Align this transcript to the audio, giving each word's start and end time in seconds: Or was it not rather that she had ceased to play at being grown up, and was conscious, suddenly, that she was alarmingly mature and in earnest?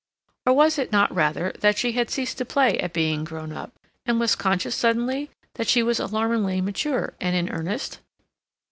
Or 0.47 0.53
was 0.53 0.79
it 0.79 0.91
not 0.91 1.13
rather 1.13 1.51
that 1.59 1.77
she 1.77 1.91
had 1.91 2.09
ceased 2.09 2.39
to 2.39 2.43
play 2.45 2.79
at 2.79 2.91
being 2.91 3.23
grown 3.23 3.53
up, 3.53 3.71
and 4.03 4.19
was 4.19 4.35
conscious, 4.35 4.73
suddenly, 4.73 5.29
that 5.57 5.67
she 5.67 5.83
was 5.83 5.99
alarmingly 5.99 6.59
mature 6.59 7.13
and 7.21 7.35
in 7.35 7.49
earnest? 7.49 7.99